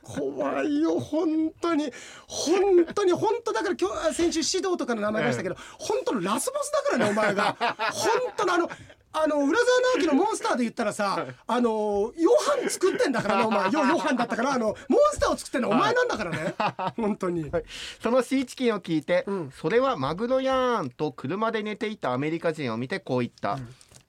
[0.02, 1.92] 怖いよ本当に。
[2.26, 7.54] 本当に本当だから今日先週指導とかの名前出したけど、本当のラスボスだからねお前が。
[7.92, 8.70] 本当のあの
[9.24, 13.70] あの浦沢直樹のモンスターで言ったらさあのヨハン作ってんだからねお前。
[13.70, 16.54] ヨヨハンだったからあのモンスターを作ってんのお前なんだからね。
[16.96, 17.50] 本当に。
[18.02, 19.52] そのシーチキンを聞いて、うん。
[19.52, 23.58] それはマグロやーんと車で寝ていたアメリカ人を見てこう言った、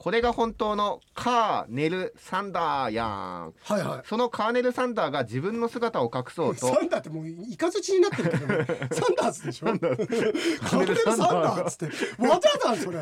[0.01, 3.07] これが本当のカーネル・サンダーやー
[3.49, 3.53] ん。
[3.61, 4.01] はいはい。
[4.07, 6.73] そのカーネル・サンダーが自分の姿を隠そうと。
[6.73, 9.65] サンダーってもうイカズチになってるけどね サンダースでしょ？
[9.67, 12.23] カーネルサンダーっつって。
[12.25, 12.99] わざわざそれ。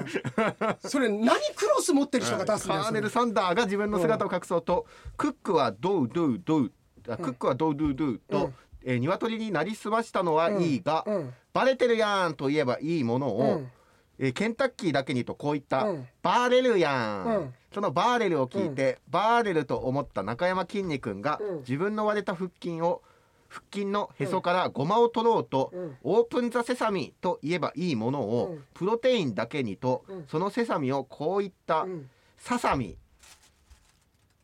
[0.80, 2.86] それ何クロス持ってる人が出すんだよそれ。
[2.86, 6.72] カーネル・サンダーが自分の姿を隠そうと、クックはドウドゥドゥ
[7.10, 8.56] あクックはドウドゥドゥと、うん。
[8.84, 11.34] えー鶏になりすましたのはいいが、うん。
[11.54, 13.72] バレてるやんと言えばいいものを、うん
[14.20, 16.08] えーケンタッキーだけにとこう言った、うん。
[16.24, 17.54] バーレルやん、うん。
[17.74, 21.58] そのバーレルを聞いて、バーレルと思った中山きんに君が、うん。
[21.60, 23.02] 自分の割れた腹筋を
[23.50, 25.98] 腹筋のへそからごまを取ろうと、うん。
[26.04, 28.64] オープン・ザ・セサミと言えばいいものを、うん。
[28.74, 30.26] プロテインだけにと、うん。
[30.28, 32.10] そのセサミをこう言った、うん。
[32.38, 32.98] ササミ、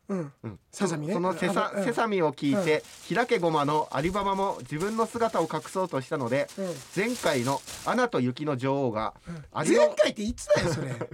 [0.08, 0.32] うん。
[0.42, 0.58] うん。
[0.70, 1.14] ササミね。
[1.14, 6.66] そのセサ,、セサミを聞いて、開けごまのアリババも自分の姿を隠そうとしたので、うん。
[6.94, 9.14] 前回の「アナと雪の女王が」
[9.52, 10.94] アリの前回っていつだよそれ。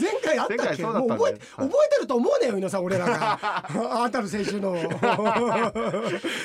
[0.00, 3.38] 前回あったっ前回けそう覚え覚えてると思うねよ井野さん俺らが。
[4.02, 4.74] あんたの先週の。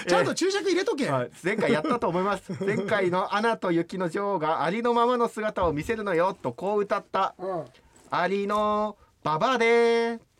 [0.07, 1.31] ちゃんと注釈入れとけ、はい。
[1.43, 2.51] 前回やったと思います。
[2.65, 7.65] 前回の「アナと雪の女王がありのままの姿を見せるのよ」とこう歌ったうん
[8.11, 10.34] 「ありのババで」うん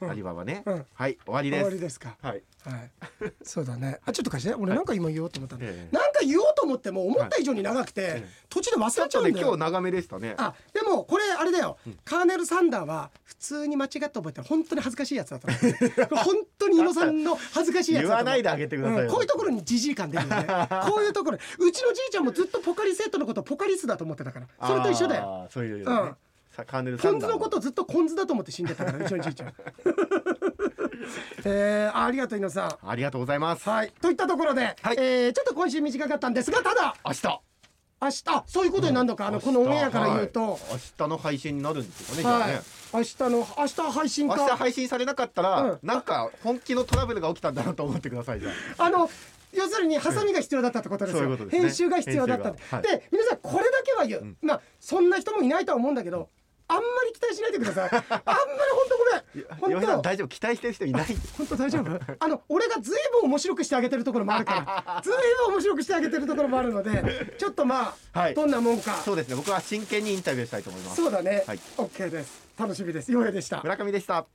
[0.00, 0.86] アリババね、うん。
[0.94, 1.64] はい終わり終です。
[1.64, 2.16] わりですか。
[2.22, 2.42] はい。
[2.64, 3.32] はい。
[3.42, 3.98] そうだね。
[4.04, 4.54] あちょっと貸して。
[4.54, 5.94] 俺なんか今言おうと思ったんだ、ええ。
[5.94, 9.34] なんか言おうと思っても思った以上に長くて、え途中で忘れちゃうんだよ。
[9.34, 10.34] ね今日長めでしたね。
[10.38, 20.46] あでもこれあれだよ、カーネル・サンダーは普通に間違って覚えたら本当に恥ずかしいやつだと思う 本当に井野さんの恥ずかしいやつ言わないであげてくださいこういうところにジジイ感出るよね。
[20.88, 21.36] こういうところ。
[21.36, 24.46] うちのじいちゃんもずっとポカリセットのことポカリスだと思ってたから。
[24.66, 25.42] それと一緒だよ。
[25.44, 25.84] あーそういううん。
[25.84, 26.16] さ
[26.64, 29.54] カーネル・サポンンダー酢のことをずっとコンズだと思って死んでたからう ちのじいちゃん
[31.44, 32.88] えー、あありがとう井野さん。
[32.88, 33.92] ありがとうございます、はい。
[34.00, 34.96] といったところで、はい。
[34.98, 37.40] えーちょっと今週短かったんですがただ明日。
[38.00, 42.50] 明日あそういうことになるのか、あのこのオンエアから言うと、はい明日の配信になるんですよねじゃあはい。
[42.52, 42.60] ね、
[42.94, 45.78] 明日の明日配信明か日配信されなかったら、うん。
[45.82, 48.84] なんか本気のトラブルが起きたんだなと思ってくださいじゃあ。
[48.84, 49.10] あの
[49.52, 51.68] 要するにハサミが必要だったってことですよ、そういうことですね。
[51.68, 52.82] 編集が必要だったって、編集が。
[52.98, 56.28] で皆さんこれだけは言う、まあそんな人もいないとは思うんだけど
[56.68, 57.90] あんまり期待しないでください。
[57.90, 59.78] あんまり本当ごめん。
[59.80, 60.28] 本当大丈夫？
[60.28, 61.06] 期待してる人いない。
[61.36, 62.00] 本当大丈夫？
[62.18, 65.02] あの俺がずいぶん面白くしてあげてるところもあるから。
[65.02, 65.14] ずい
[65.46, 68.34] ぶん面白くしてあげてるところもあるのでちょっとまあ、はい。
[68.34, 68.96] どんなもんか。
[68.96, 69.36] そうですね。
[69.36, 70.96] 僕は真剣にインタビューしたいと思います。
[70.96, 71.58] そうだね、はい。
[71.76, 72.46] OK です。
[72.58, 73.10] 楽しみです。
[73.10, 73.60] ようやでした。
[73.62, 74.26] 村上でした